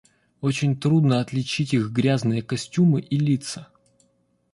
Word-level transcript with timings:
Очень 0.41 0.75
трудно 0.79 1.19
отличить 1.21 1.75
их 1.75 1.91
грязные 1.91 2.41
костюмы 2.41 3.01
и 3.01 3.19
лица. 3.19 3.69